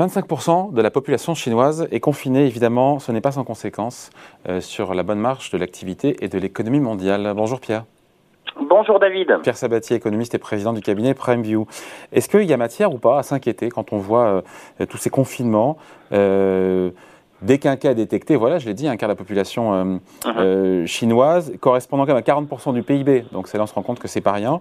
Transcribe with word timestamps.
25% 0.00 0.72
de 0.72 0.80
la 0.80 0.90
population 0.90 1.34
chinoise 1.34 1.86
est 1.90 2.00
confinée, 2.00 2.46
évidemment, 2.46 2.98
ce 3.00 3.12
n'est 3.12 3.20
pas 3.20 3.32
sans 3.32 3.44
conséquence 3.44 4.08
euh, 4.48 4.62
sur 4.62 4.94
la 4.94 5.02
bonne 5.02 5.18
marche 5.18 5.50
de 5.50 5.58
l'activité 5.58 6.24
et 6.24 6.28
de 6.28 6.38
l'économie 6.38 6.80
mondiale. 6.80 7.34
Bonjour 7.36 7.60
Pierre. 7.60 7.84
Bonjour 8.62 8.98
David. 8.98 9.40
Pierre 9.42 9.58
Sabatier, 9.58 9.96
économiste 9.96 10.34
et 10.34 10.38
président 10.38 10.72
du 10.72 10.80
cabinet 10.80 11.12
PrimeView. 11.12 11.66
Est-ce 12.12 12.30
qu'il 12.30 12.44
y 12.44 12.52
a 12.54 12.56
matière 12.56 12.94
ou 12.94 12.98
pas 12.98 13.18
à 13.18 13.22
s'inquiéter 13.22 13.68
quand 13.68 13.92
on 13.92 13.98
voit 13.98 14.42
euh, 14.80 14.86
tous 14.86 14.96
ces 14.96 15.10
confinements 15.10 15.76
euh, 16.12 16.90
Dès 17.42 17.58
qu'un 17.58 17.76
cas 17.76 17.92
est 17.92 17.94
détecté, 17.94 18.36
voilà, 18.36 18.58
je 18.58 18.66
l'ai 18.66 18.74
dit, 18.74 18.86
un 18.86 18.96
quart 18.96 19.08
de 19.08 19.12
la 19.12 19.16
population 19.16 19.72
euh, 19.72 19.84
uh-huh. 20.24 20.38
euh, 20.38 20.86
chinoise, 20.86 21.56
correspondant 21.60 22.04
quand 22.04 22.14
même 22.14 22.22
à 22.26 22.42
40% 22.42 22.74
du 22.74 22.82
PIB. 22.82 23.24
Donc 23.32 23.48
c'est 23.48 23.56
là 23.56 23.64
on 23.64 23.66
se 23.66 23.74
rend 23.74 23.82
compte 23.82 23.98
que 23.98 24.08
c'est 24.08 24.20
pas 24.20 24.32
rien. 24.32 24.60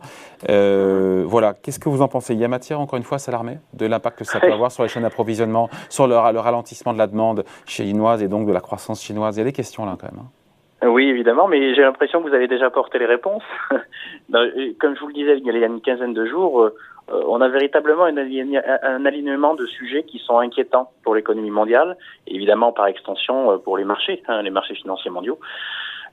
Euh, 0.50 1.24
voilà, 1.26 1.54
qu'est-ce 1.54 1.80
que 1.80 1.90
vous 1.90 2.02
en 2.02 2.08
pensez? 2.08 2.34
Il 2.34 2.40
y 2.40 2.46
a 2.46 2.48
matière, 2.48 2.80
encore 2.80 2.98
une 2.98 3.04
fois, 3.04 3.16
à 3.16 3.20
s'alarmer 3.20 3.58
de 3.74 3.86
l'impact 3.86 4.20
que 4.20 4.24
ça 4.24 4.40
peut 4.40 4.52
avoir 4.52 4.72
sur 4.72 4.84
les 4.84 4.90
chaînes 4.90 5.04
d'approvisionnement, 5.04 5.70
sur 5.90 6.08
le, 6.08 6.16
ralentissement 6.16 6.94
de 6.94 6.98
la 6.98 7.08
demande 7.08 7.44
chinoise 7.66 8.24
et 8.24 8.28
donc 8.28 8.48
de 8.48 8.54
la 8.54 8.62
croissance 8.62 9.04
chinoise? 9.04 9.36
Il 9.36 9.40
y 9.40 9.42
a 9.42 9.46
des 9.46 9.54
questions 9.54 9.86
là 9.86 9.98
quand 10.00 10.12
même. 10.12 10.22
Hein. 10.22 10.88
Oui, 10.88 11.10
évidemment, 11.10 11.50
mais 11.50 11.76
j'ai 11.76 11.82
l'impression 11.82 12.24
que 12.24 12.30
vous 12.30 12.34
avez 12.34 12.48
déjà 12.48 12.70
porté 12.70 13.00
les 13.00 13.06
réponses. 13.06 13.44
Comme 14.32 14.96
je 14.96 15.00
vous 15.02 15.08
le 15.08 15.14
disais 15.14 15.38
il 15.38 15.46
y 15.46 15.64
a 15.64 15.68
une 15.68 15.82
quinzaine 15.82 16.14
de 16.14 16.26
jours, 16.26 16.70
euh, 17.12 17.24
on 17.28 17.42
a 17.42 17.48
véritablement 17.48 18.06
un, 18.06 19.06
alignement 19.06 19.56
de 19.56 19.66
sujets 19.66 20.04
qui 20.04 20.20
sont 20.20 20.40
inquiétants 20.40 20.92
pour 21.04 21.16
l'économie 21.16 21.52
mondiale, 21.52 21.98
et 22.28 22.36
évidemment 22.36 22.72
par 22.72 22.88
extension 22.88 23.52
euh, 23.52 23.58
pour 23.58 23.78
les 23.78 23.86
marchés, 23.86 24.24
hein, 24.28 24.42
les 24.42 24.50
marchés 24.50 24.76
financiers 24.76 25.12
mondiaux. 25.12 25.40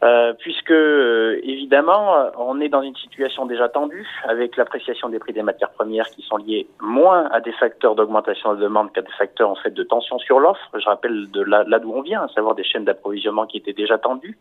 Euh, 0.03 0.35
puisque 0.35 0.73
évidemment 0.73 2.31
on 2.37 2.61
est 2.61 2.69
dans 2.69 2.83
une 2.83 2.95
situation 2.97 3.47
déjà 3.47 3.71
tendue 3.71 4.07
avec 4.29 4.59
l'appréciation 4.59 5.09
des 5.09 5.19
prix 5.19 5.33
des 5.33 5.41
matières 5.41 5.71
premières 5.71 6.05
qui 6.09 6.21
sont 6.21 6.37
liés 6.37 6.67
moins 6.83 7.31
à 7.33 7.41
des 7.41 7.53
facteurs 7.53 7.95
d'augmentation 7.95 8.53
de 8.53 8.61
demande 8.61 8.93
qu'à 8.93 9.01
des 9.01 9.13
facteurs 9.17 9.49
en 9.49 9.55
fait 9.55 9.71
de 9.71 9.83
tension 9.83 10.19
sur 10.19 10.39
l'offre. 10.39 10.69
Je 10.75 10.85
rappelle 10.85 11.31
de 11.31 11.41
là, 11.41 11.65
d'où 11.79 11.95
on 11.95 12.03
vient, 12.03 12.25
à 12.25 12.29
savoir 12.29 12.55
des 12.55 12.63
chaînes 12.63 12.85
d'approvisionnement 12.85 13.47
qui 13.47 13.57
étaient 13.57 13.73
déjà 13.73 13.97
tendues, 13.97 14.37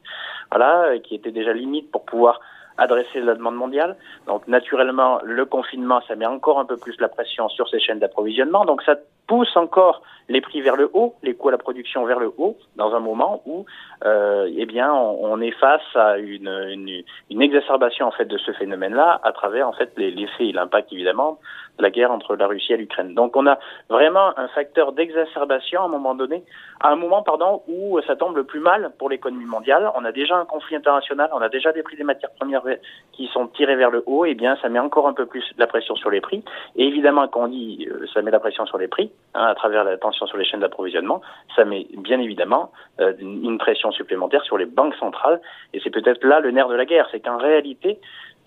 voilà, 0.51 0.99
qui 0.99 1.15
étaient 1.15 1.31
déjà 1.31 1.53
limites 1.53 1.89
pour 1.89 2.03
pouvoir 2.03 2.41
adresser 2.77 3.21
la 3.21 3.35
demande 3.35 3.55
mondiale. 3.55 3.95
Donc 4.27 4.47
naturellement, 4.47 5.19
le 5.23 5.45
confinement, 5.45 6.01
ça 6.07 6.15
met 6.15 6.25
encore 6.25 6.59
un 6.59 6.65
peu 6.65 6.77
plus 6.77 6.99
la 6.99 7.09
pression 7.09 7.49
sur 7.49 7.67
ces 7.69 7.79
chaînes 7.79 7.99
d'approvisionnement. 7.99 8.65
Donc 8.65 8.81
ça 8.83 8.95
pousse 9.27 9.55
encore 9.55 10.01
les 10.27 10.41
prix 10.41 10.61
vers 10.61 10.75
le 10.75 10.89
haut, 10.93 11.15
les 11.23 11.35
coûts 11.35 11.49
à 11.49 11.51
la 11.51 11.57
production 11.57 12.05
vers 12.05 12.19
le 12.19 12.31
haut, 12.37 12.57
dans 12.75 12.95
un 12.95 12.99
moment 12.99 13.41
où, 13.45 13.65
euh, 14.03 14.49
eh 14.55 14.65
bien, 14.65 14.91
on, 14.93 15.39
est 15.41 15.51
face 15.51 15.83
à 15.93 16.17
une, 16.17 16.47
une, 16.47 17.03
une, 17.29 17.41
exacerbation 17.41 18.07
en 18.07 18.11
fait 18.11 18.25
de 18.25 18.37
ce 18.37 18.51
phénomène-là 18.53 19.19
à 19.23 19.31
travers 19.33 19.67
en 19.67 19.73
fait 19.73 19.91
l'effet 19.97 20.47
et 20.47 20.51
l'impact 20.51 20.91
évidemment 20.91 21.39
de 21.77 21.83
la 21.83 21.91
guerre 21.91 22.11
entre 22.11 22.35
la 22.35 22.47
Russie 22.47 22.73
et 22.73 22.77
l'Ukraine. 22.77 23.13
Donc 23.13 23.35
on 23.35 23.45
a 23.47 23.59
vraiment 23.89 24.37
un 24.37 24.47
facteur 24.49 24.93
d'exacerbation 24.93 25.81
à 25.81 25.85
un 25.85 25.89
moment 25.89 26.15
donné, 26.15 26.43
à 26.79 26.89
un 26.89 26.95
moment 26.95 27.21
pardon 27.21 27.61
où 27.67 27.99
ça 28.07 28.15
tombe 28.15 28.35
le 28.35 28.45
plus 28.45 28.59
mal 28.59 28.91
pour 28.97 29.09
l'économie 29.09 29.45
mondiale. 29.45 29.91
On 29.95 30.05
a 30.05 30.11
déjà 30.11 30.37
un 30.37 30.45
conflit 30.45 30.75
international, 30.75 31.29
on 31.33 31.41
a 31.41 31.49
déjà 31.49 31.71
des 31.71 31.83
prix 31.83 31.97
des 31.97 32.03
matières 32.03 32.31
premières 32.31 32.63
qui 33.11 33.27
sont 33.27 33.47
tirés 33.47 33.75
vers 33.75 33.91
le 33.91 34.03
haut. 34.05 34.25
Et 34.25 34.31
eh 34.31 34.35
bien, 34.35 34.57
ça 34.61 34.69
met 34.69 34.79
encore 34.79 35.07
un 35.07 35.13
peu 35.13 35.25
plus 35.25 35.43
la 35.57 35.67
pression 35.67 35.95
sur 35.95 36.09
les 36.09 36.21
prix. 36.21 36.43
Et 36.75 36.87
évidemment, 36.87 37.27
quand 37.27 37.43
on 37.43 37.47
dit 37.47 37.87
euh, 37.91 38.05
ça 38.13 38.21
met 38.21 38.31
la 38.31 38.39
pression 38.39 38.65
sur 38.65 38.77
les 38.77 38.87
prix, 38.87 39.11
hein, 39.33 39.45
à 39.45 39.55
travers 39.55 39.83
la 39.83 39.97
tension 39.97 40.25
sur 40.27 40.37
les 40.37 40.45
chaînes 40.45 40.59
d'approvisionnement, 40.59 41.21
ça 41.55 41.65
met 41.65 41.87
bien 41.97 42.19
évidemment 42.19 42.71
euh, 42.99 43.13
une 43.19 43.57
pression 43.57 43.91
supplémentaire 43.91 44.43
sur 44.43 44.57
les 44.57 44.65
banques 44.65 44.95
centrales. 44.95 45.41
Et 45.73 45.79
c'est 45.83 45.89
peut-être 45.89 46.23
là 46.23 46.39
le 46.39 46.51
nerf 46.51 46.67
de 46.67 46.75
la 46.75 46.85
guerre, 46.85 47.07
c'est 47.11 47.19
qu'en 47.19 47.37
réalité, 47.37 47.99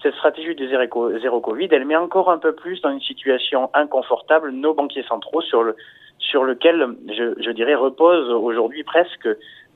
cette 0.02 0.14
stratégie 0.14 0.54
de 0.54 1.18
zéro 1.18 1.40
Covid, 1.40 1.68
elle 1.72 1.84
met 1.84 1.96
encore 1.96 2.30
un 2.30 2.38
peu 2.38 2.54
plus 2.54 2.80
dans 2.82 2.90
une 2.90 3.00
situation 3.00 3.70
inconfortable 3.74 4.52
nos 4.52 4.74
banquiers 4.74 5.04
centraux 5.04 5.42
sur 5.42 5.62
le 5.62 5.76
sur 6.18 6.42
lequel 6.44 6.96
je, 7.08 7.40
je 7.40 7.50
dirais 7.52 7.76
repose 7.76 8.28
aujourd'hui 8.30 8.82
presque 8.82 9.28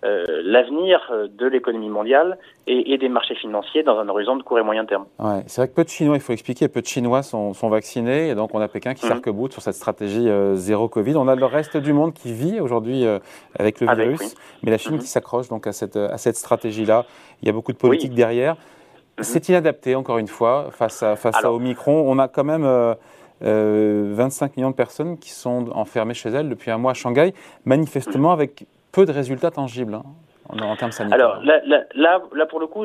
euh, 0.05 0.25
l'avenir 0.45 1.01
de 1.29 1.47
l'économie 1.47 1.89
mondiale 1.89 2.39
et, 2.67 2.93
et, 2.93 2.99
des 2.99 3.09
marchés 3.09 3.35
financiers 3.35 3.83
dans 3.83 3.99
un 3.99 4.09
horizon 4.09 4.37
de 4.37 4.43
court 4.43 4.59
et 4.59 4.63
moyen 4.63 4.85
terme. 4.85 5.05
Ouais, 5.19 5.43
c'est 5.47 5.61
vrai 5.61 5.69
que 5.69 5.75
peu 5.75 5.85
de 5.85 5.89
Chinois, 5.89 6.17
il 6.17 6.21
faut 6.21 6.33
expliquer, 6.33 6.69
peu 6.69 6.81
de 6.81 6.87
Chinois 6.87 7.23
sont, 7.23 7.55
sont 7.55 7.69
vaccinés 7.69 8.29
et 8.29 8.35
donc 8.35 8.55
on 8.55 8.61
a 8.61 8.69
Pékin 8.69 8.95
qui 8.95 9.07
mmh. 9.07 9.09
s'arc-boute 9.09 9.53
sur 9.53 9.63
cette 9.63 9.75
stratégie 9.75 10.29
euh, 10.29 10.55
zéro 10.55 10.89
Covid. 10.89 11.17
On 11.17 11.29
a 11.29 11.37
le 11.37 11.45
reste 11.45 11.77
du 11.77 11.93
monde 11.93 12.15
qui 12.15 12.33
vit 12.33 12.61
aujourd'hui 12.61 13.07
euh, 13.07 13.19
avec 13.59 13.81
le 13.81 13.95
virus, 13.95 14.35
mais 14.63 14.71
la 14.71 14.79
Chine 14.79 14.97
mmh. 14.97 15.01
qui 15.01 15.07
s'accroche 15.07 15.49
donc 15.49 15.67
à 15.67 15.73
cette, 15.73 15.97
à 15.97 16.19
cette 16.19 16.37
stratégie-là. 16.37 17.05
Il 17.43 17.47
y 17.47 17.49
a 17.49 17.53
beaucoup 17.53 17.73
de 17.73 17.79
politique 17.79 18.15
derrière. 18.15 18.55
Mmh. 18.55 19.23
C'est 19.23 19.49
inadapté, 19.49 19.95
encore 19.95 20.19
une 20.19 20.29
fois, 20.29 20.69
face 20.71 21.03
à, 21.03 21.17
face 21.17 21.45
à 21.45 21.53
Omicron. 21.53 22.05
On 22.07 22.19
a 22.19 22.29
quand 22.29 22.45
même 22.45 22.97
25 23.43 23.45
euh, 23.45 24.49
millions 24.57 24.71
de 24.71 24.77
personnes 24.77 25.19
qui 25.19 25.31
sont 25.31 25.71
enfermées 25.73 26.15
chez 26.15 26.31
elles 26.31 26.49
depuis 26.49 26.71
un 26.71 26.79
mois 26.79 26.93
à 26.93 26.95
Shanghai, 26.95 27.35
manifestement 27.65 28.33
avec 28.33 28.67
peu 28.93 29.07
de 29.07 29.13
résultats 29.13 29.51
tangibles. 29.51 29.95
Hein, 29.95 30.05
en, 30.49 30.77
termes 30.77 30.93
sanitaires. 30.93 31.19
Alors 31.19 31.43
là, 31.43 31.61
là, 31.95 32.21
là, 32.33 32.47
pour 32.47 32.61
le 32.61 32.67
coup, 32.67 32.85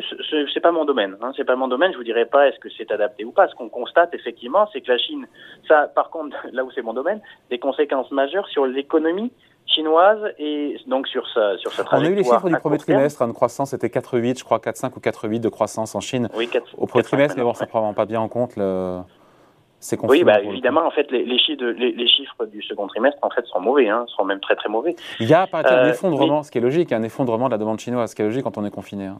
c'est 0.53 0.59
pas 0.59 0.71
mon 0.71 0.85
domaine. 0.85 1.17
Hein, 1.21 1.31
c'est 1.35 1.43
pas 1.43 1.55
mon 1.55 1.67
domaine. 1.67 1.91
Je 1.91 1.97
vous 1.97 2.03
dirais 2.03 2.25
pas 2.25 2.47
est-ce 2.47 2.59
que 2.59 2.69
c'est 2.77 2.91
adapté 2.91 3.25
ou 3.25 3.31
pas. 3.31 3.47
Ce 3.47 3.55
qu'on 3.55 3.69
constate 3.69 4.13
effectivement, 4.13 4.69
c'est 4.71 4.81
que 4.81 4.91
la 4.91 4.97
Chine, 4.97 5.27
ça, 5.67 5.91
par 5.93 6.09
contre, 6.09 6.37
là 6.51 6.63
où 6.63 6.71
c'est 6.71 6.81
mon 6.81 6.93
domaine, 6.93 7.19
des 7.49 7.59
conséquences 7.59 8.11
majeures 8.11 8.47
sur 8.49 8.65
l'économie 8.65 9.31
chinoise 9.65 10.19
et 10.39 10.77
donc 10.87 11.07
sur 11.07 11.27
sa 11.33 11.57
sur 11.57 11.71
sa 11.73 11.83
trajectoire. 11.83 12.01
On 12.01 12.05
a 12.05 12.09
eu 12.09 12.15
les 12.15 12.23
chiffres 12.23 12.49
du 12.49 12.55
premier 12.57 12.77
trimestre, 12.77 13.21
une 13.21 13.33
croissance 13.33 13.71
c'était 13.71 13.87
4,8, 13.87 14.39
je 14.39 14.43
crois 14.45 14.59
4,5 14.59 14.93
ou 14.95 14.99
4,8 15.01 15.41
de 15.41 15.49
croissance 15.49 15.93
en 15.93 15.99
Chine 15.99 16.29
oui, 16.35 16.47
4, 16.47 16.75
au 16.77 16.87
premier 16.87 17.03
trimestre, 17.03 17.37
mais 17.37 17.43
bon, 17.43 17.53
ça 17.53 17.65
prend 17.65 17.93
pas 17.93 18.05
bien 18.05 18.21
en 18.21 18.29
compte 18.29 18.55
le 18.55 18.99
oui, 20.03 20.23
bah, 20.23 20.41
évidemment, 20.41 20.85
en 20.85 20.91
fait, 20.91 21.09
les, 21.11 21.37
chiffres 21.37 21.63
les, 21.63 22.07
chiffres 22.07 22.45
du 22.45 22.61
second 22.63 22.87
trimestre, 22.87 23.19
en 23.21 23.29
fait, 23.29 23.45
sont 23.45 23.59
mauvais, 23.59 23.87
hein, 23.89 24.05
sont 24.15 24.25
même 24.25 24.39
très 24.39 24.55
très 24.55 24.69
mauvais. 24.69 24.95
Il 25.19 25.29
y 25.29 25.33
a 25.33 25.43
un 25.43 25.65
euh, 25.65 25.91
effondrement, 25.91 26.43
ce 26.43 26.51
qui 26.51 26.57
est 26.57 26.61
logique, 26.61 26.91
un 26.91 27.03
effondrement 27.03 27.45
de 27.47 27.51
la 27.51 27.57
demande 27.57 27.79
chinoise, 27.79 28.11
ce 28.11 28.15
qui 28.15 28.23
est 28.23 28.25
logique 28.25 28.43
quand 28.43 28.57
on 28.57 28.65
est 28.65 28.71
confiné. 28.71 29.05
Hein. 29.05 29.19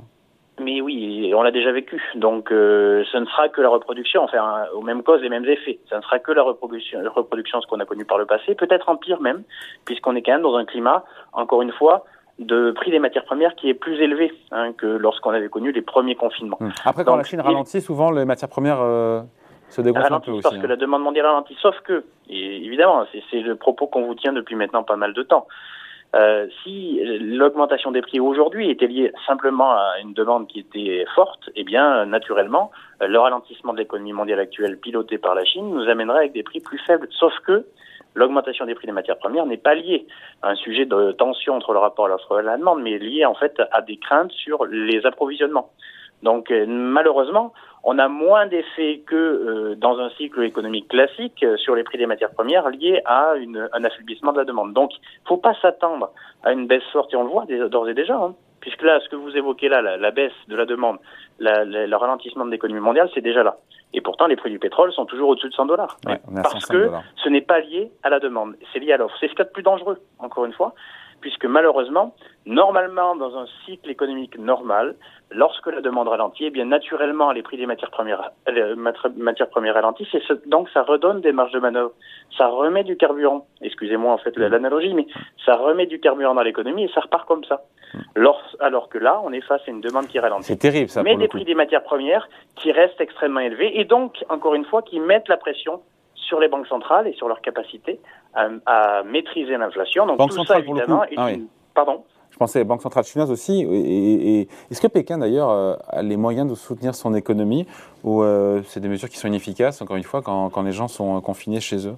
Mais 0.60 0.82
oui, 0.82 1.32
on 1.36 1.44
l'a 1.44 1.52
déjà 1.52 1.72
vécu. 1.72 2.02
Donc, 2.16 2.52
euh, 2.52 3.04
ce 3.12 3.18
ne 3.18 3.26
sera 3.26 3.50
que 3.50 3.62
la 3.62 3.70
reproduction, 3.70 4.24
enfin, 4.24 4.66
aux 4.74 4.82
mêmes 4.82 5.04
causes, 5.04 5.22
les 5.22 5.30
mêmes 5.30 5.46
effets. 5.46 5.80
Ce 5.88 5.96
ne 5.96 6.02
sera 6.02 6.18
que 6.18 6.32
la 6.32 6.42
reproduction, 6.42 7.00
la 7.02 7.12
reproduction 7.12 7.62
ce 7.62 7.68
qu'on 7.68 7.80
a 7.80 7.86
connu 7.86 8.06
par 8.06 8.18
le 8.18 8.26
passé, 8.26 8.56
peut-être 8.56 8.90
en 8.90 8.96
pire 8.96 9.22
même, 9.22 9.44
puisqu'on 9.86 10.16
est 10.16 10.24
quand 10.24 10.32
même 10.32 10.42
dans 10.42 10.56
un 10.56 10.66
climat, 10.66 11.06
encore 11.34 11.62
une 11.62 11.72
fois, 11.72 12.06
de 12.40 12.72
prix 12.72 12.90
des 12.90 13.00
matières 13.00 13.26
premières 13.26 13.56
qui 13.56 13.70
est 13.70 13.74
plus 13.76 14.00
élevé 14.02 14.32
hein, 14.52 14.74
que 14.74 14.86
lorsqu'on 14.86 15.32
avait 15.32 15.50
connu 15.50 15.72
les 15.72 15.82
premiers 15.82 16.16
confinements. 16.16 16.58
Hum. 16.60 16.72
Après, 16.86 17.04
quand 17.04 17.16
la 17.16 17.24
Chine 17.24 17.42
ralentit, 17.42 17.82
souvent 17.82 18.10
les 18.10 18.26
matières 18.26 18.50
premières 18.50 18.82
euh, 18.82 19.22
se 19.70 19.82
parce 19.82 20.56
que 20.56 20.64
hein. 20.64 20.68
la 20.68 20.76
demande 20.76 21.04
mondiale 21.04 21.26
ralentit, 21.26 21.58
sauf 21.62 21.80
que, 21.82 22.06
et 22.30 22.66
évidemment, 22.66 23.06
c'est 23.32 23.40
le 23.40 23.56
propos 23.56 23.88
qu'on 23.88 24.06
vous 24.06 24.16
tient 24.16 24.34
depuis 24.34 24.56
maintenant 24.56 24.84
pas 24.84 24.96
mal 24.96 25.14
de 25.14 25.24
temps. 25.24 25.48
Euh, 26.16 26.48
si 26.64 27.02
l'augmentation 27.04 27.92
des 27.92 28.02
prix 28.02 28.20
aujourd'hui 28.20 28.70
était 28.70 28.88
liée 28.88 29.12
simplement 29.26 29.72
à 29.72 30.00
une 30.02 30.14
demande 30.14 30.48
qui 30.48 30.60
était 30.60 31.06
forte, 31.14 31.50
eh 31.56 31.64
bien, 31.64 32.06
naturellement, 32.06 32.72
le 33.02 33.20
ralentissement 33.20 33.74
de 33.74 33.80
l'économie 33.80 34.14
mondiale 34.14 34.40
actuelle 34.40 34.78
pilotée 34.80 35.18
par 35.18 35.36
la 35.36 35.44
Chine 35.44 35.70
nous 35.70 35.90
amènerait 35.90 36.20
avec 36.20 36.34
des 36.34 36.44
prix 36.44 36.62
plus 36.62 36.80
faibles. 36.80 37.08
Sauf 37.12 37.34
que 37.46 37.66
l'augmentation 38.16 38.66
des 38.66 38.74
prix 38.74 38.88
des 38.88 38.94
matières 38.94 39.18
premières 39.18 39.46
n'est 39.46 39.58
pas 39.58 39.76
liée 39.76 40.08
à 40.42 40.52
un 40.52 40.56
sujet 40.56 40.86
de 40.86 41.12
tension 41.12 41.56
entre 41.56 41.74
le 41.74 41.80
rapport 41.80 42.06
à 42.06 42.10
l'offre 42.10 42.40
et 42.40 42.44
la 42.44 42.58
demande, 42.58 42.82
mais 42.82 42.98
liée 42.98 43.26
en 43.26 43.36
fait 43.36 43.62
à 43.72 43.82
des 43.82 43.98
craintes 43.98 44.32
sur 44.32 44.66
les 44.66 45.06
approvisionnements. 45.06 45.72
Donc 46.24 46.52
euh, 46.52 46.66
malheureusement, 46.68 47.54
on 47.84 48.00
a 48.00 48.08
moins 48.08 48.48
d'effets 48.48 49.04
que 49.06 49.16
euh, 49.16 49.76
dans 49.76 50.00
un 50.00 50.10
cycle 50.12 50.44
économique 50.44 50.88
classique 50.88 51.44
euh, 51.44 51.58
sur 51.58 51.76
les 51.76 51.84
prix 51.84 51.98
des 51.98 52.08
matières 52.08 52.32
premières 52.32 52.70
liés 52.70 53.02
à 53.06 53.36
une, 53.36 53.70
un 53.72 53.84
affaiblissement 53.84 54.34
de 54.34 54.40
la 54.40 54.46
demande. 54.46 54.74
Donc 54.74 54.92
il 54.94 55.24
ne 55.24 55.28
faut 55.28 55.38
pas 55.38 55.54
s'attendre 55.62 56.12
à 56.44 56.52
une 56.54 56.68
baisse 56.68 56.84
forte, 56.92 57.14
et 57.14 57.18
on 57.18 57.24
le 57.24 57.30
voit 57.30 57.46
d'ores 57.46 57.90
et 57.90 57.94
déjà, 57.94 58.16
hein, 58.16 58.34
puisque 58.62 58.82
là, 58.82 59.00
ce 59.00 59.10
que 59.10 59.16
vous 59.16 59.36
évoquez 59.38 59.70
là, 59.70 59.82
la, 59.82 60.12
baisse 60.12 60.34
de 60.48 60.56
la 60.56 60.66
demande, 60.66 60.98
la, 61.40 61.64
le 61.64 61.96
ralentissement 61.96 62.46
de 62.46 62.52
l'économie 62.52 62.82
mondiale, 62.82 63.10
c'est 63.14 63.22
déjà 63.22 63.44
là. 63.44 63.58
Et 63.94 64.02
pourtant, 64.02 64.28
les 64.28 64.36
prix 64.36 64.50
du 64.50 64.60
pétrole 64.60 64.92
sont 64.92 65.06
toujours 65.06 65.30
au-dessus 65.30 65.50
de 65.50 65.54
100 65.54 65.66
dollars. 65.66 65.98
parce 66.36 66.66
que 66.66 66.90
ce 67.24 67.30
n'est 67.30 67.42
pas 67.42 67.60
lié 67.60 67.92
à 68.04 68.10
la 68.10 68.20
demande, 68.20 68.56
c'est 68.74 68.80
lié 68.80 68.94
à 68.94 68.98
l'offre. 68.98 69.16
C'est 69.20 69.28
ce 69.28 69.32
qu'il 69.32 69.40
y 69.40 69.44
a 69.44 69.46
de 69.46 69.52
plus 69.52 69.64
dangereux, 69.64 70.00
encore 70.20 70.46
une 70.46 70.54
fois, 70.54 70.74
puisque 71.22 71.46
malheureusement, 71.46 72.16
normalement, 72.46 73.16
dans 73.16 73.38
un 73.38 73.46
cycle 73.66 73.90
économique 73.90 74.38
normal, 74.38 74.96
lorsque 75.32 75.68
la 75.68 75.82
demande 75.82 76.08
ralentit, 76.08 76.46
eh 76.46 76.50
bien 76.50 76.66
naturellement 76.66 77.32
les 77.32 77.42
prix 77.42 77.58
des 77.58 77.66
matières 77.66 77.92
premières, 77.92 78.32
les 78.48 78.76
matières 78.76 79.50
premières 79.50 79.74
ralentissent 79.74 80.14
et 80.14 80.22
donc 80.46 80.70
ça 80.70 80.84
redonne 80.84 81.22
des 81.22 81.32
marges 81.32 81.52
de 81.52 81.60
manœuvre. 81.60 81.92
Ça 82.38 82.48
remet 82.48 82.84
du 82.84 82.98
carburant. 82.98 83.48
Excusez-moi 83.62 84.14
en 84.14 84.18
fait 84.18 84.38
l'analogie, 84.38 84.94
mais 84.94 85.08
ça 85.46 85.56
remet 85.56 85.86
du 85.86 86.00
carburant 86.00 86.36
dans 86.36 86.44
l'économie 86.44 86.86
et 86.86 86.92
ça 86.94 87.02
repart 87.02 87.28
comme 87.28 87.44
ça. 87.44 87.64
alors 88.60 88.90
que 88.90 88.98
là, 88.98 89.22
on 89.24 89.32
est 89.32 89.42
face 89.42 89.62
à 89.68 89.72
une 89.72 89.82
demande 89.82 90.08
qui 90.08 90.20
ralentit. 90.20 90.44
C'est 90.44 90.58
terrible 90.58 90.90
ça. 90.90 91.04
Mais 91.04 91.16
des 91.16 91.28
prix 91.28 91.46
des 91.46 91.56
matières 91.56 91.84
premières 91.84 92.28
qui 92.56 92.72
restent 92.72 93.02
extrêmement 93.02 93.40
élevés 93.40 93.80
et 93.80 93.86
donc 93.86 94.24
encore 94.30 94.56
une 94.56 94.66
fois 94.66 94.82
qui 94.82 95.00
mettent 95.00 95.28
la 95.28 95.38
pression 95.38 95.82
sur 96.28 96.40
les 96.40 96.48
banques 96.50 96.68
centrales 96.68 97.08
et 97.08 97.14
sur 97.14 97.28
leur 97.28 97.42
capacité 97.42 98.00
à, 98.34 99.04
maîtriser 99.04 99.58
l'inflation. 99.58 100.06
Donc 100.06 100.30
tout 100.30 100.46
ça 100.46 100.60
évidemment 100.60 101.04
ah 101.18 101.32
une... 101.32 101.48
Pardon 101.74 102.04
je 102.30 102.40
pensais 102.40 102.60
à 102.60 102.62
la 102.62 102.68
Banque 102.68 102.84
centrale 102.84 103.04
chinoise 103.04 103.32
aussi. 103.32 103.64
Et, 103.64 104.42
Est-ce 104.70 104.80
que 104.80 104.86
Pékin, 104.86 105.18
d'ailleurs, 105.18 105.50
euh, 105.50 105.76
a 105.88 106.04
les 106.04 106.18
moyens 106.18 106.48
de 106.48 106.54
soutenir 106.54 106.94
son 106.94 107.16
économie 107.16 107.66
ou 108.04 108.22
euh, 108.22 108.62
c'est 108.68 108.80
des 108.80 108.90
mesures 108.90 109.10
qui 109.10 109.18
sont 109.18 109.28
inefficaces, 109.28 109.82
encore 109.82 109.96
une 109.96 110.04
fois, 110.04 110.22
quand, 110.22 110.62
les 110.62 110.72
gens 110.72 110.88
sont 110.88 111.20
confinés 111.22 111.62
chez 111.62 111.88
eux? 111.88 111.96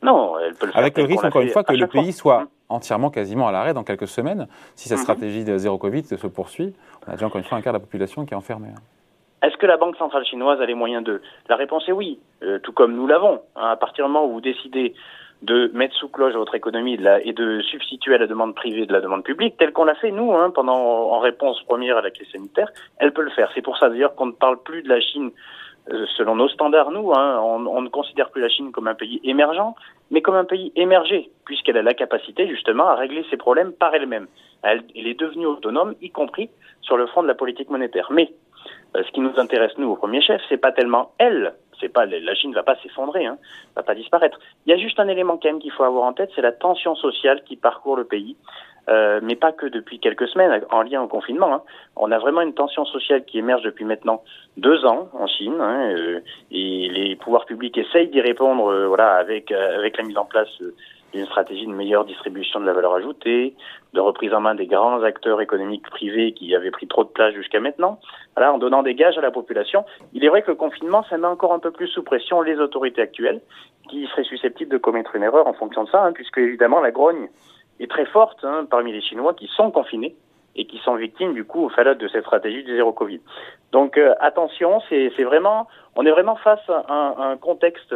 Non, 0.00 0.38
elle 0.38 0.54
peut 0.54 0.66
le 0.66 0.72
faire. 0.72 0.80
Avec 0.80 0.96
le 0.96 1.04
risque, 1.04 1.24
encore 1.24 1.42
une 1.42 1.48
fois, 1.48 1.64
que 1.64 1.72
le 1.72 1.88
pays 1.88 2.12
soit 2.12 2.42
hum. 2.42 2.46
entièrement, 2.68 3.10
quasiment 3.10 3.48
à 3.48 3.52
l'arrêt 3.52 3.74
dans 3.74 3.82
quelques 3.82 4.06
semaines. 4.06 4.46
Si 4.76 4.88
sa 4.88 4.94
mhm. 4.94 5.00
stratégie 5.00 5.44
de 5.44 5.58
zéro 5.58 5.76
Covid 5.76 6.04
se 6.04 6.26
poursuit, 6.28 6.72
on 7.04 7.10
a 7.10 7.14
déjà 7.14 7.26
encore 7.26 7.40
une 7.40 7.44
fois 7.44 7.58
un 7.58 7.62
quart 7.62 7.72
de 7.72 7.78
la 7.78 7.84
population 7.84 8.24
qui 8.24 8.34
est 8.34 8.36
enfermée. 8.36 8.68
Est-ce 9.44 9.58
que 9.58 9.66
la 9.66 9.76
Banque 9.76 9.96
centrale 9.96 10.24
chinoise 10.24 10.58
a 10.62 10.64
les 10.64 10.74
moyens 10.74 11.04
de? 11.04 11.20
La 11.50 11.56
réponse 11.56 11.86
est 11.86 11.92
oui, 11.92 12.18
euh, 12.42 12.58
tout 12.60 12.72
comme 12.72 12.94
nous 12.94 13.06
l'avons. 13.06 13.42
Hein. 13.56 13.72
à 13.72 13.76
partir 13.76 14.06
du 14.06 14.10
moment 14.10 14.26
où 14.26 14.32
vous 14.32 14.40
décidez 14.40 14.94
de 15.42 15.70
mettre 15.74 15.94
sous 15.96 16.08
cloche 16.08 16.32
votre 16.32 16.54
économie 16.54 16.98
et 17.22 17.32
de 17.34 17.60
substituer 17.60 18.14
à 18.14 18.18
la 18.18 18.26
demande 18.26 18.54
privée 18.54 18.86
de 18.86 18.92
la 18.94 19.02
demande 19.02 19.22
publique, 19.22 19.58
telle 19.58 19.72
qu'on 19.72 19.84
l'a 19.84 19.96
fait 19.96 20.12
nous, 20.12 20.32
hein, 20.32 20.50
pendant 20.54 20.78
en 20.78 21.18
réponse 21.18 21.62
première 21.64 21.98
à 21.98 22.00
la 22.00 22.10
crise 22.10 22.30
sanitaire, 22.30 22.70
elle 22.96 23.12
peut 23.12 23.20
le 23.20 23.30
faire. 23.32 23.50
C'est 23.54 23.60
pour 23.60 23.76
ça 23.76 23.90
d'ailleurs 23.90 24.14
qu'on 24.14 24.26
ne 24.26 24.32
parle 24.32 24.62
plus 24.62 24.82
de 24.82 24.88
la 24.88 25.00
Chine 25.00 25.32
euh, 25.92 26.06
selon 26.16 26.36
nos 26.36 26.48
standards, 26.48 26.90
nous, 26.90 27.12
hein, 27.12 27.38
on, 27.42 27.82
ne 27.82 27.90
considère 27.90 28.30
plus 28.30 28.40
la 28.40 28.48
Chine 28.48 28.72
comme 28.72 28.88
un 28.88 28.94
pays 28.94 29.20
émergent, 29.22 29.74
mais 30.10 30.22
comme 30.22 30.34
un 30.34 30.46
pays 30.46 30.72
émergé, 30.76 31.30
puisqu'elle 31.44 31.76
a 31.76 31.82
la 31.82 31.92
capacité 31.92 32.48
justement 32.48 32.88
à 32.88 32.94
régler 32.94 33.26
ses 33.28 33.36
problèmes 33.36 33.72
par 33.72 33.94
elle-même. 33.94 34.26
Elle, 34.62 34.82
elle, 34.96 35.06
est 35.06 35.20
devenue 35.20 35.44
autonome, 35.44 35.94
y 36.00 36.08
compris 36.08 36.48
sur 36.80 36.96
le 36.96 37.06
front 37.06 37.22
de 37.22 37.28
la 37.28 37.34
politique 37.34 37.68
monétaire. 37.68 38.08
Mais 38.10 38.32
ce 38.94 39.10
qui 39.12 39.20
nous 39.20 39.38
intéresse 39.38 39.72
nous 39.78 39.90
au 39.90 39.96
premier 39.96 40.20
chef, 40.20 40.40
c'est 40.48 40.56
pas 40.56 40.72
tellement 40.72 41.12
elle, 41.18 41.54
c'est 41.80 41.88
pas 41.88 42.06
la 42.06 42.34
Chine 42.34 42.50
ne 42.50 42.54
va 42.54 42.62
pas 42.62 42.76
s'effondrer, 42.82 43.26
hein, 43.26 43.38
va 43.76 43.82
pas 43.82 43.94
disparaître. 43.94 44.38
Il 44.66 44.70
y 44.70 44.72
a 44.72 44.78
juste 44.78 45.00
un 45.00 45.08
élément 45.08 45.36
quand 45.36 45.48
même 45.48 45.58
qu'il 45.58 45.72
faut 45.72 45.84
avoir 45.84 46.04
en 46.04 46.12
tête, 46.12 46.30
c'est 46.34 46.42
la 46.42 46.52
tension 46.52 46.94
sociale 46.94 47.42
qui 47.44 47.56
parcourt 47.56 47.96
le 47.96 48.04
pays. 48.04 48.36
Euh, 48.90 49.20
mais 49.22 49.34
pas 49.34 49.50
que 49.52 49.64
depuis 49.64 49.98
quelques 49.98 50.28
semaines, 50.28 50.62
en 50.70 50.82
lien 50.82 51.00
au 51.00 51.08
confinement. 51.08 51.54
Hein. 51.54 51.62
On 51.96 52.12
a 52.12 52.18
vraiment 52.18 52.42
une 52.42 52.52
tension 52.52 52.84
sociale 52.84 53.24
qui 53.24 53.38
émerge 53.38 53.62
depuis 53.62 53.86
maintenant 53.86 54.22
deux 54.58 54.84
ans 54.84 55.08
en 55.14 55.26
Chine, 55.26 55.56
hein, 55.58 55.94
euh, 55.96 56.20
et 56.50 56.90
les 56.90 57.16
pouvoirs 57.16 57.46
publics 57.46 57.78
essayent 57.78 58.08
d'y 58.08 58.20
répondre, 58.20 58.70
euh, 58.70 58.86
voilà, 58.86 59.14
avec 59.14 59.50
avec 59.52 59.96
la 59.96 60.04
mise 60.04 60.18
en 60.18 60.26
place 60.26 60.62
d'une 61.14 61.26
stratégie 61.26 61.66
de 61.66 61.72
meilleure 61.72 62.04
distribution 62.04 62.60
de 62.60 62.66
la 62.66 62.72
valeur 62.72 62.94
ajoutée, 62.94 63.54
de 63.92 64.00
reprise 64.00 64.34
en 64.34 64.40
main 64.40 64.54
des 64.54 64.66
grands 64.66 65.02
acteurs 65.02 65.40
économiques 65.40 65.88
privés 65.88 66.32
qui 66.32 66.54
avaient 66.54 66.72
pris 66.72 66.88
trop 66.88 67.04
de 67.04 67.08
place 67.08 67.32
jusqu'à 67.34 67.60
maintenant, 67.60 68.00
voilà, 68.36 68.52
en 68.52 68.58
donnant 68.58 68.82
des 68.82 68.94
gages 68.94 69.16
à 69.16 69.20
la 69.20 69.30
population. 69.30 69.84
Il 70.12 70.24
est 70.24 70.28
vrai 70.28 70.42
que 70.42 70.50
le 70.50 70.56
confinement, 70.56 71.04
ça 71.04 71.16
met 71.16 71.28
encore 71.28 71.52
un 71.52 71.60
peu 71.60 71.70
plus 71.70 71.86
sous 71.88 72.02
pression 72.02 72.42
les 72.42 72.58
autorités 72.58 73.00
actuelles, 73.00 73.40
qui 73.88 74.06
seraient 74.08 74.24
susceptibles 74.24 74.72
de 74.72 74.78
commettre 74.78 75.14
une 75.14 75.22
erreur 75.22 75.46
en 75.46 75.52
fonction 75.54 75.84
de 75.84 75.88
ça, 75.88 76.04
hein, 76.04 76.12
puisque 76.12 76.38
évidemment 76.38 76.80
la 76.80 76.90
grogne 76.90 77.28
est 77.78 77.90
très 77.90 78.06
forte 78.06 78.42
hein, 78.42 78.66
parmi 78.68 78.92
les 78.92 79.00
Chinois 79.00 79.34
qui 79.34 79.46
sont 79.46 79.70
confinés 79.70 80.16
et 80.56 80.66
qui 80.66 80.78
sont 80.78 80.94
victimes 80.94 81.34
du 81.34 81.44
coup 81.44 81.64
au 81.64 81.68
fallout 81.68 81.94
de 81.94 82.08
cette 82.08 82.22
stratégie 82.22 82.64
du 82.64 82.74
zéro 82.74 82.92
Covid. 82.92 83.20
Donc 83.72 83.98
euh, 83.98 84.14
attention, 84.20 84.80
c'est 84.88 85.24
vraiment, 85.24 85.68
on 85.96 86.06
est 86.06 86.10
vraiment 86.10 86.36
face 86.36 86.68
à 86.68 87.14
un 87.18 87.36
contexte 87.36 87.94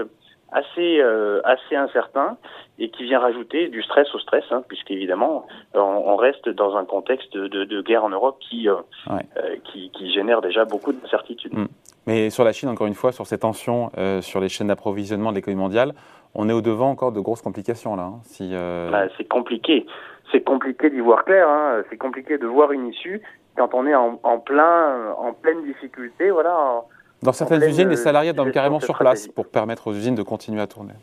assez 0.52 1.00
euh, 1.00 1.40
assez 1.44 1.76
incertain 1.76 2.36
et 2.78 2.90
qui 2.90 3.04
vient 3.04 3.18
rajouter 3.18 3.68
du 3.68 3.82
stress 3.82 4.14
au 4.14 4.18
stress, 4.18 4.44
hein, 4.50 4.62
puisqu'évidemment 4.68 5.46
on, 5.74 5.80
on 5.80 6.16
reste 6.16 6.48
dans 6.48 6.76
un 6.76 6.84
contexte 6.84 7.36
de, 7.36 7.64
de 7.64 7.82
guerre 7.82 8.04
en 8.04 8.10
Europe 8.10 8.38
qui, 8.40 8.68
euh, 8.68 8.76
euh 9.10 9.56
qui, 9.64 9.90
qui 9.90 10.12
génère 10.12 10.40
déjà 10.40 10.64
beaucoup 10.64 10.92
d'incertitudes. 10.92 11.54
Mm. 11.54 11.66
Mais 12.06 12.30
sur 12.30 12.44
la 12.44 12.52
Chine, 12.52 12.70
encore 12.70 12.86
une 12.86 12.94
fois, 12.94 13.12
sur 13.12 13.26
ces 13.26 13.38
tensions 13.38 13.90
sur 14.22 14.40
les 14.40 14.48
chaînes 14.48 14.68
d'approvisionnement 14.68 15.30
de 15.30 15.36
l'économie 15.36 15.60
mondiale, 15.60 15.92
on 16.34 16.48
est 16.48 16.54
au 16.54 16.62
devant 16.62 16.88
encore 16.88 17.12
de 17.12 17.20
grosses 17.20 17.42
complications 17.42 17.96
là. 17.96 18.04
Hein, 18.04 18.20
si, 18.22 18.50
euh... 18.54 18.90
bah, 18.90 19.08
c'est 19.18 19.28
compliqué, 19.28 19.86
c'est 20.32 20.40
compliqué 20.40 20.88
d'y 20.88 21.00
voir 21.00 21.24
clair. 21.24 21.46
Hein. 21.48 21.82
C'est 21.90 21.98
compliqué 21.98 22.38
de 22.38 22.46
voir 22.46 22.72
une 22.72 22.86
issue 22.86 23.20
quand 23.56 23.74
on 23.74 23.86
est 23.86 23.94
en, 23.94 24.18
en 24.22 24.38
plein 24.38 25.12
en 25.18 25.32
pleine 25.34 25.64
difficulté, 25.64 26.30
voilà. 26.30 26.84
Dans 27.22 27.32
certaines 27.32 27.62
usines, 27.62 27.88
les 27.88 27.96
salariés 27.96 28.32
dorment 28.32 28.52
carrément 28.52 28.80
sur 28.80 28.96
place 28.96 29.26
pour 29.26 29.48
permettre 29.48 29.88
aux 29.88 29.92
usines 29.92 30.14
de 30.14 30.22
continuer 30.22 30.60
à 30.60 30.66
tourner. 30.66 30.94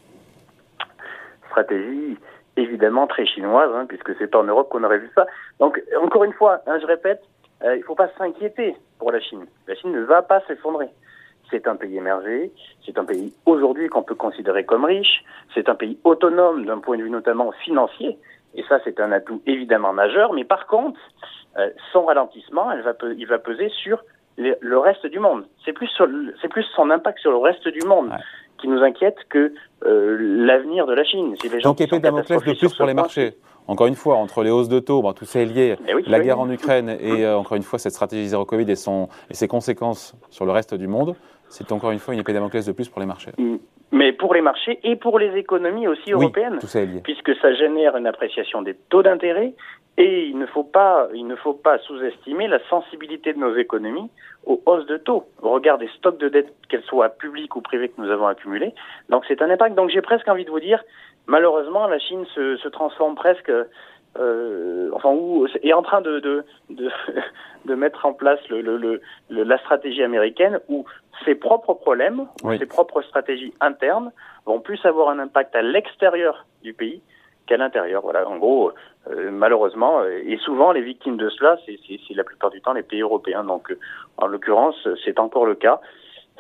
Stratégie 1.49 2.17
évidemment 2.57 3.05
très 3.07 3.25
chinoise, 3.25 3.69
hein, 3.73 3.85
puisque 3.87 4.15
c'est 4.17 4.27
pas 4.27 4.39
en 4.39 4.45
Europe 4.45 4.69
qu'on 4.69 4.83
aurait 4.83 4.99
vu 4.99 5.09
ça. 5.13 5.25
Donc, 5.59 5.81
encore 6.01 6.23
une 6.23 6.33
fois, 6.33 6.61
hein, 6.67 6.77
je 6.81 6.85
répète, 6.85 7.21
euh, 7.63 7.75
il 7.75 7.79
ne 7.79 7.83
faut 7.83 7.95
pas 7.95 8.09
s'inquiéter 8.17 8.75
pour 8.97 9.11
la 9.11 9.19
Chine. 9.19 9.45
La 9.67 9.75
Chine 9.75 9.91
ne 9.91 10.01
va 10.01 10.21
pas 10.21 10.41
s'effondrer. 10.47 10.87
C'est 11.51 11.67
un 11.67 11.75
pays 11.75 11.97
émergé, 11.97 12.51
c'est 12.85 12.97
un 12.97 13.05
pays 13.05 13.33
aujourd'hui 13.45 13.87
qu'on 13.89 14.03
peut 14.03 14.15
considérer 14.15 14.65
comme 14.65 14.85
riche, 14.85 15.23
c'est 15.53 15.69
un 15.69 15.75
pays 15.75 15.99
autonome 16.03 16.65
d'un 16.65 16.79
point 16.79 16.97
de 16.97 17.03
vue 17.03 17.09
notamment 17.09 17.51
financier, 17.51 18.17
et 18.55 18.63
ça 18.67 18.79
c'est 18.83 18.99
un 18.99 19.11
atout 19.11 19.41
évidemment 19.45 19.93
majeur, 19.93 20.33
mais 20.33 20.43
par 20.43 20.65
contre, 20.65 20.99
euh, 21.57 21.69
son 21.93 22.05
ralentissement, 22.05 22.71
elle 22.71 22.81
va, 22.81 22.93
il 23.15 23.27
va 23.27 23.37
peser 23.37 23.69
sur 23.69 24.03
le 24.37 24.77
reste 24.77 25.05
du 25.05 25.19
monde. 25.19 25.45
C'est 25.63 25.73
plus, 25.73 25.89
c'est 26.41 26.47
plus 26.47 26.65
son 26.75 26.89
impact 26.89 27.19
sur 27.19 27.31
le 27.31 27.37
reste 27.37 27.67
du 27.67 27.81
monde 27.81 28.11
qui 28.57 28.67
nous 28.67 28.81
inquiète 28.81 29.17
que 29.29 29.53
euh, 29.85 30.17
l'avenir 30.19 30.87
de 30.87 30.93
la 30.93 31.03
Chine. 31.03 31.35
Si 31.41 31.49
les 31.49 31.59
gens 31.59 31.69
Donc 31.69 31.81
épée 31.81 31.99
Damoclès 31.99 32.43
de 32.43 32.53
plus 32.53 32.73
pour 32.73 32.85
les 32.85 32.93
marchés. 32.93 33.35
Encore 33.67 33.87
une 33.87 33.95
fois, 33.95 34.15
entre 34.15 34.43
les 34.43 34.51
hausses 34.51 34.69
de 34.69 34.79
taux, 34.79 35.11
tout 35.13 35.25
ça 35.25 35.41
est 35.41 35.45
lié, 35.45 35.75
la 36.05 36.19
guerre 36.19 36.39
en 36.39 36.49
Ukraine 36.51 36.89
et 36.99 37.25
euh, 37.25 37.37
encore 37.37 37.57
une 37.57 37.63
fois 37.63 37.79
cette 37.79 37.93
stratégie 37.93 38.27
zéro 38.27 38.45
Covid 38.45 38.69
et, 38.69 38.75
son, 38.75 39.09
et 39.31 39.33
ses 39.33 39.47
conséquences 39.47 40.13
sur 40.29 40.45
le 40.45 40.51
reste 40.51 40.75
du 40.75 40.87
monde, 40.87 41.15
c'est 41.49 41.71
encore 41.71 41.91
une 41.91 41.99
fois 41.99 42.13
une 42.13 42.19
épée 42.19 42.33
Damoclès 42.33 42.65
de 42.65 42.71
plus 42.71 42.89
pour 42.89 42.99
les 42.99 43.05
marchés. 43.07 43.31
Mais 43.91 44.11
pour 44.13 44.33
les 44.33 44.41
marchés 44.41 44.79
et 44.83 44.95
pour 44.95 45.19
les 45.19 45.37
économies 45.37 45.87
aussi 45.87 46.11
européennes, 46.11 46.57
tout 46.59 46.67
ça 46.67 46.81
est 46.81 46.85
lié. 46.85 47.01
puisque 47.03 47.35
ça 47.35 47.53
génère 47.53 47.95
une 47.95 48.07
appréciation 48.07 48.61
des 48.61 48.75
taux 48.89 49.03
d'intérêt 49.03 49.53
et 49.97 50.25
il 50.25 50.37
ne 50.37 50.45
faut 50.45 50.63
pas, 50.63 51.07
il 51.13 51.25
ne 51.25 51.35
faut 51.35 51.53
pas 51.53 51.77
sous-estimer 51.79 52.47
la 52.47 52.59
sensibilité 52.69 53.31
de 53.33 53.39
nos 53.39 53.55
économies 53.55 54.09
aux 54.45 54.61
hausses 54.65 54.85
de 54.87 54.97
taux, 54.97 55.25
au 55.41 55.49
regard 55.51 55.77
des 55.77 55.87
stocks 55.97 56.19
de 56.19 56.27
dettes, 56.27 56.53
qu'elles 56.67 56.83
soient 56.83 57.09
publiques 57.09 57.55
ou 57.55 57.61
privées 57.61 57.89
que 57.89 58.01
nous 58.01 58.09
avons 58.09 58.27
accumulés. 58.27 58.73
Donc 59.09 59.23
c'est 59.27 59.41
un 59.41 59.49
impact. 59.49 59.75
Donc 59.75 59.89
j'ai 59.89 60.01
presque 60.01 60.27
envie 60.27 60.45
de 60.45 60.51
vous 60.51 60.59
dire, 60.59 60.83
malheureusement, 61.27 61.87
la 61.87 61.99
Chine 61.99 62.25
se, 62.35 62.57
se 62.57 62.67
transforme 62.67 63.15
presque, 63.15 63.51
euh, 64.19 64.89
enfin, 64.93 65.13
est 65.61 65.73
en 65.73 65.81
train 65.81 66.01
de, 66.01 66.19
de, 66.19 66.45
de, 66.69 66.89
de 67.65 67.75
mettre 67.75 68.05
en 68.05 68.13
place 68.13 68.39
le, 68.49 68.61
le, 68.61 68.77
le, 68.77 69.43
la 69.43 69.57
stratégie 69.59 70.03
américaine 70.03 70.59
où 70.69 70.85
ses 71.23 71.35
propres 71.35 71.73
problèmes, 71.73 72.27
ses 72.57 72.65
propres 72.65 73.01
stratégies 73.01 73.53
internes 73.61 74.11
vont 74.45 74.59
plus 74.59 74.83
avoir 74.85 75.09
un 75.09 75.19
impact 75.19 75.55
à 75.55 75.61
l'extérieur 75.61 76.45
du 76.63 76.73
pays 76.73 77.01
qu'à 77.45 77.57
l'intérieur. 77.57 78.01
Voilà, 78.01 78.27
en 78.27 78.37
gros, 78.37 78.71
euh, 79.09 79.29
malheureusement, 79.31 80.01
euh, 80.01 80.21
et 80.25 80.37
souvent 80.37 80.71
les 80.71 80.81
victimes 80.81 81.17
de 81.17 81.29
cela, 81.29 81.57
c'est 81.65 82.15
la 82.15 82.23
plupart 82.23 82.49
du 82.49 82.61
temps 82.61 82.73
les 82.73 82.83
pays 82.83 83.01
européens. 83.01 83.43
Donc, 83.43 83.71
euh, 83.71 83.79
en 84.17 84.27
l'occurrence, 84.27 84.75
c'est 85.03 85.19
encore 85.19 85.45
le 85.45 85.55
cas. 85.55 85.79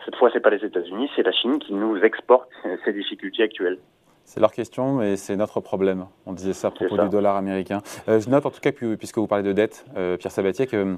Cette 0.03 0.15
fois, 0.15 0.29
c'est 0.33 0.39
pas 0.39 0.49
les 0.49 0.63
États-Unis, 0.65 1.09
c'est 1.15 1.23
la 1.23 1.31
Chine 1.31 1.59
qui 1.59 1.73
nous 1.73 1.97
exporte 1.99 2.49
ces 2.85 2.93
difficultés 2.93 3.43
actuelles. 3.43 3.79
C'est 4.25 4.39
leur 4.39 4.51
question, 4.51 4.93
mais 4.95 5.15
c'est 5.15 5.35
notre 5.35 5.61
problème. 5.61 6.07
On 6.25 6.33
disait 6.33 6.53
ça 6.53 6.67
à 6.67 6.71
propos 6.71 6.97
du 6.97 7.09
dollar 7.09 7.35
américain. 7.35 7.81
je 8.07 8.29
note 8.29 8.45
en 8.45 8.49
tout 8.49 8.59
cas, 8.59 8.71
puisque 8.71 9.17
vous 9.17 9.27
parlez 9.27 9.43
de 9.43 9.53
dette, 9.53 9.85
Pierre 9.93 10.31
Sabatier, 10.31 10.67
que 10.67 10.97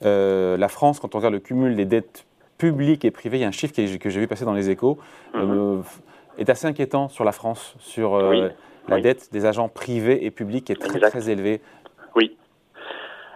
la 0.00 0.68
France, 0.68 1.00
quand 1.00 1.14
on 1.14 1.18
regarde 1.18 1.34
le 1.34 1.40
cumul 1.40 1.76
des 1.76 1.84
dettes 1.84 2.24
publiques 2.56 3.04
et 3.04 3.10
privées, 3.10 3.38
il 3.38 3.40
y 3.40 3.44
a 3.44 3.48
un 3.48 3.52
chiffre 3.52 3.74
que 3.74 4.10
j'ai 4.10 4.20
vu 4.20 4.26
passer 4.26 4.44
dans 4.44 4.54
les 4.54 4.70
échos, 4.70 4.98
mhm. 5.34 5.82
est 6.38 6.48
assez 6.48 6.66
inquiétant 6.66 7.08
sur 7.08 7.24
la 7.24 7.32
France, 7.32 7.74
sur 7.78 8.16
la 8.88 9.00
dette 9.00 9.32
des 9.32 9.46
agents 9.46 9.68
privés 9.68 10.24
et 10.24 10.30
publics 10.30 10.70
est 10.70 10.80
très 10.80 11.00
très 11.00 11.30
élevée. 11.30 11.60
Oui. 12.16 12.36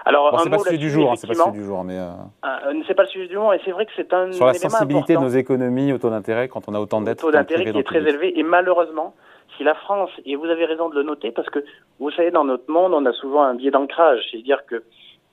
Alors, 0.04 0.40
c'est 0.42 0.50
pas 0.50 0.56
le 0.56 0.62
sujet 0.62 0.78
du 0.78 0.90
jour, 0.90 1.12
hein, 1.12 1.16
c'est 1.16 1.28
pas 1.28 1.34
le 1.34 1.38
sujet 1.38 1.52
du 1.52 1.64
jour, 1.64 1.84
mais 1.84 1.96
euh, 1.96 2.10
euh, 2.44 2.82
c'est 2.88 2.94
pas 2.94 3.04
le 3.04 3.08
sujet 3.08 3.28
du 3.28 3.34
jour, 3.34 3.54
et 3.54 3.60
c'est 3.64 3.70
vrai 3.70 3.86
que 3.86 3.92
c'est 3.94 4.12
un 4.12 4.32
sur 4.32 4.46
la 4.46 4.54
sensibilité 4.54 5.14
de 5.14 5.20
nos 5.20 5.28
économies 5.28 5.92
au 5.92 5.98
taux 5.98 6.10
d'intérêt 6.10 6.48
quand 6.48 6.68
on 6.68 6.74
a 6.74 6.80
autant 6.80 7.00
de 7.00 7.06
dettes. 7.06 7.20
Taux 7.20 7.30
d'intérêt 7.30 7.70
qui 7.70 7.78
est 7.78 7.84
très 7.84 8.00
élevé, 8.00 8.36
et 8.36 8.42
malheureusement, 8.42 9.14
si 9.56 9.64
la 9.64 9.74
France 9.74 10.10
et 10.24 10.36
vous 10.36 10.46
avez 10.46 10.64
raison 10.64 10.88
de 10.88 10.94
le 10.94 11.02
noter, 11.02 11.30
parce 11.30 11.50
que 11.50 11.64
vous 11.98 12.10
savez, 12.10 12.30
dans 12.30 12.44
notre 12.44 12.70
monde, 12.70 12.94
on 12.94 13.04
a 13.06 13.12
souvent 13.12 13.42
un 13.42 13.54
biais 13.54 13.70
d'ancrage, 13.70 14.20
c'est-à-dire 14.30 14.64
que 14.66 14.82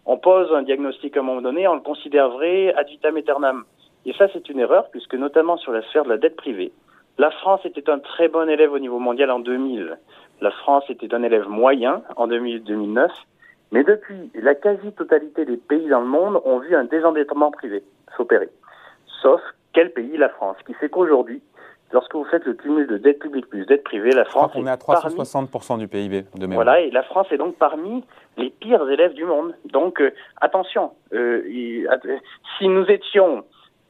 on 0.05 0.17
pose 0.17 0.51
un 0.53 0.63
diagnostic 0.63 1.17
à 1.17 1.19
un 1.19 1.23
moment 1.23 1.41
donné, 1.41 1.67
on 1.67 1.75
le 1.75 1.81
considère 1.81 2.29
vrai 2.29 2.73
ad 2.75 2.87
vitam 2.87 3.17
aeternam, 3.17 3.63
et 4.05 4.13
ça 4.13 4.27
c'est 4.33 4.49
une 4.49 4.59
erreur, 4.59 4.89
puisque 4.91 5.15
notamment 5.15 5.57
sur 5.57 5.71
la 5.71 5.81
sphère 5.83 6.03
de 6.03 6.09
la 6.09 6.17
dette 6.17 6.35
privée, 6.35 6.71
la 7.19 7.31
France 7.31 7.59
était 7.65 7.89
un 7.89 7.99
très 7.99 8.29
bon 8.29 8.49
élève 8.49 8.71
au 8.71 8.79
niveau 8.79 8.97
mondial 8.97 9.29
en 9.29 9.39
2000. 9.39 9.97
La 10.39 10.51
France 10.51 10.85
était 10.89 11.13
un 11.13 11.21
élève 11.21 11.49
moyen 11.49 12.01
en 12.15 12.27
2009. 12.27 13.11
Mais 13.73 13.83
depuis, 13.83 14.31
la 14.35 14.55
quasi-totalité 14.55 15.43
des 15.43 15.57
pays 15.57 15.89
dans 15.89 15.99
le 15.99 16.07
monde 16.07 16.41
ont 16.45 16.59
vu 16.59 16.75
un 16.75 16.85
désendettement 16.85 17.51
privé 17.51 17.83
s'opérer. 18.15 18.49
Sauf 19.21 19.41
quel 19.73 19.91
pays? 19.91 20.15
La 20.15 20.29
France, 20.29 20.55
qui 20.65 20.73
fait 20.73 20.87
qu'aujourd'hui, 20.87 21.41
lorsque 21.91 22.13
vous 22.13 22.25
faites 22.25 22.45
le 22.45 22.53
cumul 22.53 22.87
de 22.87 22.97
dette 22.97 23.19
publique 23.19 23.47
plus 23.47 23.65
dette 23.65 23.83
privée, 23.83 24.11
la 24.11 24.25
France 24.25 24.51
on 24.55 24.65
est 24.65 24.69
à 24.69 24.75
360% 24.75 25.79
du 25.79 25.87
PIB 25.87 26.25
de 26.35 26.47
mémoire. 26.47 26.65
Voilà, 26.65 26.81
et 26.81 26.91
la 26.91 27.03
France 27.03 27.27
est 27.31 27.37
donc 27.37 27.55
parmi 27.55 28.03
les 28.37 28.49
pires 28.49 28.87
élèves 28.89 29.13
du 29.13 29.25
monde. 29.25 29.55
Donc 29.65 30.01
euh, 30.01 30.11
attention, 30.41 30.91
euh, 31.13 31.43
si 32.57 32.67
nous 32.67 32.85
étions 32.85 33.43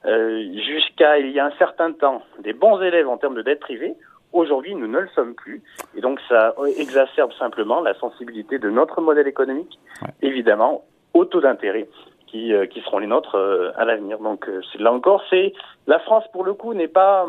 euh, 0.05 0.43
jusqu'à 0.53 1.19
il 1.19 1.31
y 1.31 1.39
a 1.39 1.45
un 1.45 1.51
certain 1.57 1.91
temps 1.91 2.21
des 2.39 2.53
bons 2.53 2.81
élèves 2.81 3.07
en 3.07 3.17
termes 3.17 3.35
de 3.35 3.41
dette 3.41 3.59
privée. 3.59 3.95
Aujourd'hui, 4.31 4.75
nous 4.75 4.85
ne 4.85 4.99
le 4.99 5.07
sommes 5.15 5.33
plus. 5.33 5.63
Et 5.97 6.01
donc, 6.01 6.19
ça 6.29 6.53
exacerbe 6.77 7.31
simplement 7.33 7.81
la 7.81 7.95
sensibilité 7.95 8.59
de 8.59 8.69
notre 8.69 9.01
modèle 9.01 9.27
économique, 9.27 9.79
évidemment, 10.21 10.83
aux 11.15 11.25
taux 11.25 11.41
d'intérêt 11.41 11.89
qui, 12.27 12.53
qui 12.69 12.81
seront 12.81 12.99
les 12.99 13.07
nôtres 13.07 13.35
à 13.75 13.85
l'avenir. 13.85 14.19
Donc, 14.19 14.47
là 14.77 14.93
encore, 14.93 15.23
c'est 15.31 15.53
la 15.87 15.97
France, 15.97 16.25
pour 16.31 16.43
le 16.43 16.53
coup, 16.53 16.75
n'est 16.75 16.87
pas, 16.87 17.25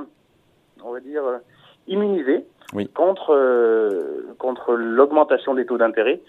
on 0.84 0.92
va 0.92 1.00
dire, 1.00 1.22
immunisé 1.88 2.44
contre, 2.94 4.34
contre 4.38 4.74
l'augmentation 4.74 5.54
des 5.54 5.66
taux 5.66 5.78
d'intérêt 5.78 6.20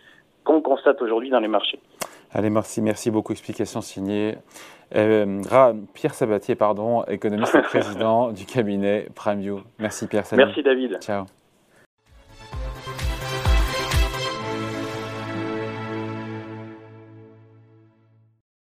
qu'on 0.43 0.61
constate 0.61 1.01
aujourd'hui 1.01 1.29
dans 1.29 1.39
les 1.39 1.47
marchés. 1.47 1.79
Allez, 2.33 2.49
merci, 2.49 2.81
merci 2.81 3.11
beaucoup. 3.11 3.33
Explication 3.33 3.81
signée. 3.81 4.37
Euh, 4.95 5.41
Pierre 5.93 6.13
Sabatier, 6.13 6.55
pardon, 6.55 7.03
économiste 7.05 7.55
et 7.55 7.61
président 7.61 8.31
du 8.31 8.45
cabinet 8.45 9.07
PrimeView. 9.15 9.61
Merci 9.79 10.07
Pierre. 10.07 10.23
Merci 10.33 10.63
David. 10.63 10.99
Ciao. 11.01 11.25